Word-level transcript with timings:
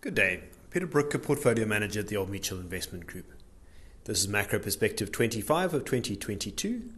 Good 0.00 0.14
day. 0.14 0.44
Peter 0.70 0.86
Brooke, 0.86 1.20
Portfolio 1.24 1.66
Manager 1.66 1.98
at 1.98 2.06
the 2.06 2.16
Old 2.16 2.30
Mutual 2.30 2.60
Investment 2.60 3.08
Group. 3.08 3.32
This 4.04 4.20
is 4.20 4.28
Macro 4.28 4.60
Perspective 4.60 5.10
25 5.10 5.74
of 5.74 5.84
2022, 5.84 6.68
and 6.68 6.92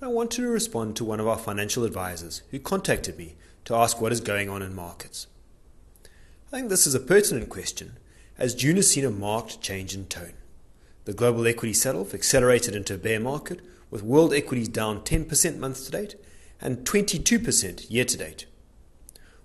I 0.00 0.06
want 0.06 0.30
to 0.30 0.48
respond 0.48 0.96
to 0.96 1.04
one 1.04 1.20
of 1.20 1.28
our 1.28 1.36
financial 1.36 1.84
advisors 1.84 2.40
who 2.50 2.58
contacted 2.58 3.18
me 3.18 3.36
to 3.66 3.74
ask 3.74 4.00
what 4.00 4.10
is 4.10 4.22
going 4.22 4.48
on 4.48 4.62
in 4.62 4.74
markets. 4.74 5.26
I 6.50 6.56
think 6.56 6.70
this 6.70 6.86
is 6.86 6.94
a 6.94 6.98
pertinent 6.98 7.50
question, 7.50 7.98
as 8.38 8.54
June 8.54 8.76
has 8.76 8.90
seen 8.90 9.04
a 9.04 9.10
marked 9.10 9.60
change 9.60 9.94
in 9.94 10.06
tone. 10.06 10.32
The 11.04 11.12
global 11.12 11.46
equity 11.46 11.74
sell-off 11.74 12.14
accelerated 12.14 12.74
into 12.74 12.94
a 12.94 12.98
bear 12.98 13.20
market, 13.20 13.60
with 13.90 14.02
world 14.02 14.32
equities 14.32 14.68
down 14.68 15.02
10% 15.02 15.58
month 15.58 15.84
to 15.84 15.90
date 15.90 16.14
and 16.62 16.86
22% 16.86 17.90
year 17.90 18.06
to 18.06 18.16
date. 18.16 18.46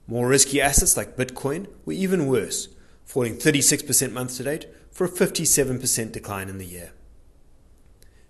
More 0.07 0.30
risky 0.30 0.62
assets 0.62 0.96
like 0.96 1.18
Bitcoin 1.18 1.68
were 1.84 1.91
even 1.91 2.28
worse, 2.28 2.70
falling 3.06 3.38
36% 3.38 4.12
month 4.12 4.38
to 4.38 4.44
date 4.44 4.68
for 4.91 5.05
a 5.05 5.09
57% 5.09 6.12
decline 6.12 6.50
in 6.50 6.58
the 6.58 6.66
year. 6.66 6.92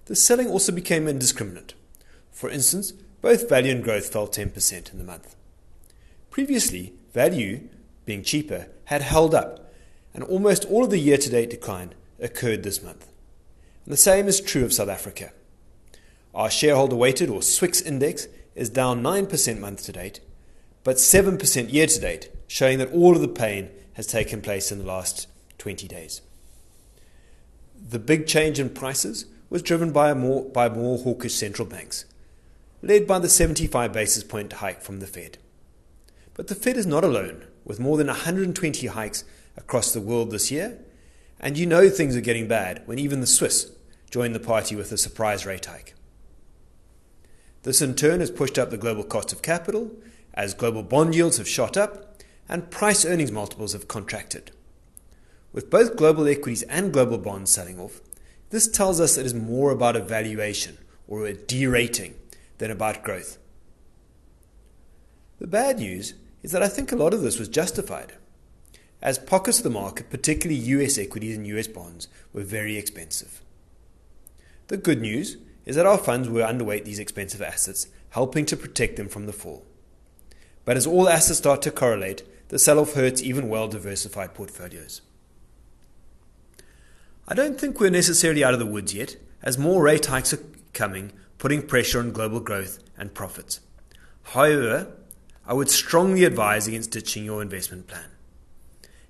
The 0.05 0.16
selling 0.16 0.48
also 0.48 0.71
became 0.71 1.07
indiscriminate. 1.07 1.73
For 2.31 2.49
instance, 2.49 2.91
both 3.21 3.48
value 3.48 3.71
and 3.71 3.84
growth 3.84 4.12
fell 4.12 4.27
10% 4.27 4.91
in 4.91 4.98
the 4.98 5.03
month. 5.03 5.35
Previously, 6.29 6.93
value, 7.13 7.67
being 8.05 8.23
cheaper, 8.23 8.67
had 8.85 9.02
held 9.02 9.35
up, 9.35 9.71
and 10.13 10.23
almost 10.23 10.65
all 10.65 10.84
of 10.84 10.90
the 10.90 10.98
year 10.98 11.17
to 11.17 11.29
date 11.29 11.49
decline 11.49 11.93
occurred 12.20 12.63
this 12.63 12.81
month. 12.81 13.07
And 13.85 13.93
the 13.93 13.98
same 13.98 14.27
is 14.27 14.41
true 14.41 14.65
of 14.65 14.73
South 14.73 14.90
Africa. 14.90 15.31
Our 16.34 16.49
shareholder 16.49 16.95
weighted 16.95 17.29
or 17.29 17.41
SWIX 17.41 17.81
index 17.85 18.27
is 18.55 18.70
down 18.70 19.01
9% 19.03 19.59
month 19.59 19.84
to 19.85 19.91
date, 19.91 20.20
but 20.84 20.98
7% 20.98 21.71
year 21.71 21.88
to 21.88 21.99
date, 21.99 22.29
showing 22.48 22.79
that 22.79 22.91
all 22.91 23.15
of 23.15 23.21
the 23.21 23.27
pain 23.27 23.70
has 23.93 24.07
taken 24.07 24.41
place 24.41 24.71
in 24.71 24.79
the 24.79 24.85
last 24.85 25.27
20 25.57 25.87
days. 25.87 26.21
The 27.89 27.99
big 27.99 28.27
change 28.27 28.59
in 28.59 28.70
prices 28.70 29.25
was 29.49 29.61
driven 29.61 29.91
by, 29.91 30.13
more, 30.13 30.45
by 30.45 30.70
more 30.70 30.99
hawkish 30.99 31.33
central 31.33 31.67
banks, 31.67 32.05
led 32.81 33.05
by 33.05 33.20
the 33.20 33.29
75 33.29 33.91
basis 33.91 34.23
point 34.23 34.53
hike 34.53 34.81
from 34.81 34.99
the 34.99 35.07
Fed. 35.07 35.37
But 36.33 36.48
the 36.48 36.55
Fed 36.55 36.77
is 36.77 36.85
not 36.85 37.03
alone, 37.03 37.45
with 37.65 37.79
more 37.79 37.98
than 37.98 38.07
120 38.07 38.87
hikes 38.87 39.23
across 39.57 39.93
the 39.93 40.01
world 40.01 40.31
this 40.31 40.51
year, 40.51 40.79
and 41.39 41.57
you 41.57 41.65
know 41.65 41.89
things 41.89 42.15
are 42.15 42.21
getting 42.21 42.48
bad 42.48 42.83
when 42.85 42.99
even 42.99 43.20
the 43.20 43.27
Swiss 43.27 43.71
join 44.09 44.33
the 44.33 44.39
party 44.39 44.76
with 44.76 44.91
a 44.91 44.98
surprise 44.98 45.45
rate 45.45 45.65
hike. 45.65 45.95
This 47.63 47.81
in 47.81 47.95
turn 47.95 48.20
has 48.20 48.31
pushed 48.31 48.57
up 48.57 48.70
the 48.70 48.77
global 48.77 49.03
cost 49.03 49.31
of 49.31 49.41
capital 49.41 49.91
as 50.33 50.53
global 50.53 50.83
bond 50.83 51.13
yields 51.13 51.37
have 51.37 51.48
shot 51.48 51.77
up 51.77 52.10
and 52.52 52.70
price 52.70 53.05
earnings 53.05 53.32
multiples 53.32 53.74
have 53.74 53.88
contracted. 53.88 54.52
With 55.54 55.71
both 55.71 55.96
global 55.96 56.27
equities 56.27 56.63
and 56.63 56.94
global 56.94 57.18
bonds 57.18 57.49
selling 57.49 57.80
off, 57.80 58.02
this 58.49 58.68
tells 58.68 58.99
us 58.99 59.18
it 59.18 59.26
is 59.26 59.34
more 59.34 59.71
about 59.71 59.96
a 59.96 60.02
valuation 60.02 60.77
or 61.07 61.26
a 61.26 61.34
derating 61.34 62.13
than 62.57 62.70
about 62.70 63.04
growth. 63.04 63.38
The 65.40 65.47
bad 65.47 65.79
news 65.79 66.13
is 66.44 66.52
that 66.52 66.62
I 66.62 66.68
think 66.68 66.91
a 66.91 66.96
lot 66.96 67.13
of 67.13 67.22
this 67.22 67.40
was 67.40 67.47
justified, 67.47 68.13
as 69.02 69.18
pockets 69.18 69.57
of 69.57 69.63
the 69.63 69.69
market, 69.72 70.12
particularly 70.12 70.62
US 70.62 70.97
equities 70.97 71.35
and 71.35 71.47
US 71.47 71.68
bonds, 71.68 72.07
were 72.34 72.44
very 72.44 72.78
expensive. 72.78 73.41
The 74.68 74.78
good 74.78 75.02
news 75.02 75.38
is 75.66 75.75
that 75.75 75.85
our 75.85 75.97
funds 75.97 76.29
were 76.29 76.41
underweight 76.41 76.85
these 76.85 77.00
expensive 77.00 77.41
assets, 77.41 77.88
helping 78.09 78.46
to 78.46 78.57
protect 78.57 78.97
them 78.97 79.07
from 79.07 79.25
the 79.25 79.34
fall. 79.34 79.66
But 80.66 80.78
as 80.78 80.85
all 80.85 81.09
assets 81.09 81.40
start 81.40 81.62
to 81.63 81.72
correlate, 81.72 82.24
the 82.52 82.59
sell 82.59 82.80
off 82.80 82.96
hurts 82.96 83.24
even 83.24 83.47
well 83.47 83.69
diversified 83.69 84.34
portfolios. 84.34 85.02
I 87.25 87.34
don't 87.34 87.57
think 87.57 87.80
we're 87.80 87.90
necessarily 87.90 88.44
out 88.44 88.53
of 88.53 88.59
the 88.59 88.66
woods 88.66 88.94
yet, 88.94 89.16
as 89.41 89.57
more 89.57 89.81
rate 89.81 90.07
hikes 90.07 90.34
are 90.34 90.44
coming, 90.74 91.13
putting 91.38 91.66
pressure 91.66 92.00
on 92.00 92.12
global 92.12 92.41
growth 92.41 92.79
and 92.97 93.13
profits. 93.13 93.61
However, 94.23 94.91
I 95.45 95.53
would 95.53 95.69
strongly 95.69 96.25
advise 96.25 96.67
against 96.67 96.91
ditching 96.91 97.23
your 97.23 97.41
investment 97.41 97.88
plan. 97.88 98.11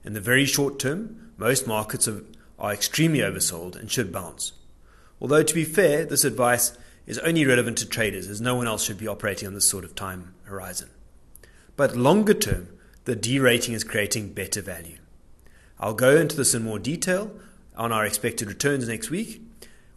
In 0.04 0.14
the 0.14 0.22
very 0.22 0.46
short 0.46 0.78
term, 0.78 1.32
most 1.36 1.66
markets 1.66 2.08
are 2.08 2.72
extremely 2.72 3.22
oversold 3.22 3.76
and 3.76 3.90
should 3.90 4.12
bounce. 4.12 4.54
Although, 5.20 5.42
to 5.42 5.54
be 5.56 5.66
fair, 5.66 6.06
this 6.06 6.24
advice 6.24 6.78
is 7.08 7.18
only 7.20 7.44
relevant 7.44 7.80
to 7.80 7.90
traders, 7.90 8.28
as 8.28 8.40
no 8.40 8.54
one 8.54 8.68
else 8.68 8.84
should 8.84 9.00
be 9.00 9.08
operating 9.08 9.48
on 9.48 9.56
this 9.56 9.68
sort 9.68 9.84
of 9.84 9.96
time 9.96 10.36
horizon. 10.44 10.92
But 11.76 11.98
longer 11.98 12.36
term, 12.36 12.68
the 13.06 13.16
derating 13.16 13.74
is 13.74 13.84
creating 13.84 14.34
better 14.34 14.62
value. 14.62 14.98
I'll 15.80 15.94
go 15.94 16.16
into 16.16 16.36
this 16.36 16.54
in 16.54 16.64
more 16.64 16.80
detail 16.80 17.32
on 17.76 17.92
our 17.92 18.06
expected 18.06 18.48
returns 18.48 18.88
next 18.88 19.10
week. 19.10 19.42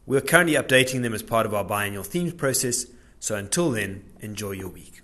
We're 0.07 0.21
currently 0.21 0.55
updating 0.55 1.03
them 1.03 1.15
as 1.15 1.23
part 1.23 1.47
of 1.47 1.55
our 1.55 1.65
biannual 1.65 2.07
themes 2.07 2.33
process, 2.35 2.87
so 3.21 3.37
until 3.37 3.71
then, 3.71 4.05
enjoy 4.21 4.53
your 4.53 4.69
week. 4.69 5.03